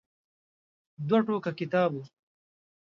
دوه 1.07 1.19
ټوکه 1.25 1.51
کتاب 1.59 1.91
و. 1.95 2.03